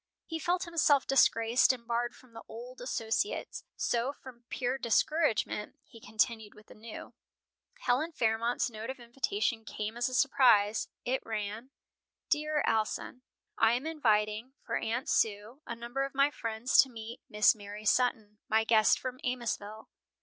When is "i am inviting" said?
13.59-14.53